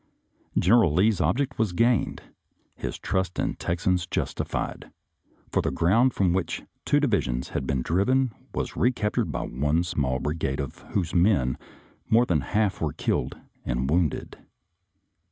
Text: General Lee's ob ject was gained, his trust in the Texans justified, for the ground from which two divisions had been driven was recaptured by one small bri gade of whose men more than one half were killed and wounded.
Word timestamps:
General 0.57 0.91
Lee's 0.91 1.21
ob 1.21 1.37
ject 1.37 1.59
was 1.59 1.73
gained, 1.73 2.23
his 2.75 2.97
trust 2.97 3.37
in 3.37 3.49
the 3.51 3.57
Texans 3.57 4.07
justified, 4.07 4.89
for 5.51 5.61
the 5.61 5.69
ground 5.69 6.15
from 6.15 6.33
which 6.33 6.63
two 6.85 6.99
divisions 6.99 7.49
had 7.49 7.67
been 7.67 7.83
driven 7.83 8.33
was 8.51 8.75
recaptured 8.75 9.31
by 9.31 9.41
one 9.43 9.83
small 9.83 10.17
bri 10.17 10.33
gade 10.33 10.59
of 10.59 10.79
whose 10.93 11.13
men 11.13 11.55
more 12.09 12.25
than 12.25 12.39
one 12.39 12.47
half 12.49 12.81
were 12.81 12.93
killed 12.93 13.37
and 13.63 13.91
wounded. 13.91 14.39